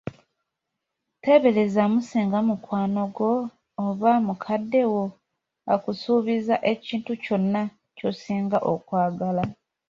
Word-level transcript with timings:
Teeberezaamu 1.21 1.97
singa 2.09 2.39
mukwano 2.47 3.01
gwo 3.15 3.31
oba 3.85 4.11
mukadde 4.25 4.81
wo 4.93 5.03
akusuubizza 5.73 6.55
ekintu 6.71 7.11
kyonna 7.23 7.61
ky'osinga 7.97 8.57
okwagala! 8.73 9.43